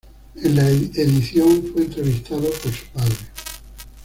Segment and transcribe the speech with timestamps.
[0.41, 3.15] En la edición, fue entrevistado por su padre.